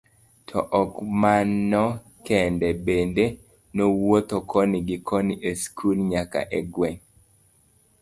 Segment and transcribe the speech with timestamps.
[0.47, 1.83] To ok mano
[2.25, 3.25] kende, bende
[3.75, 7.01] nowuotho koni gi koni e skul nyaka e gweng'.